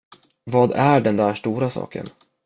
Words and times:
Vad 0.43 0.71
är 0.71 1.01
den 1.01 1.17
där 1.17 1.33
stora 1.33 1.69
saken? 1.69 2.05